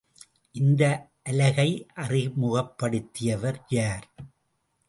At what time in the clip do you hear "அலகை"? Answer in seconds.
1.23-1.67